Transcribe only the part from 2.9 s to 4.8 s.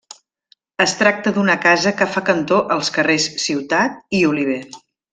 carrers Ciutat i Oliver.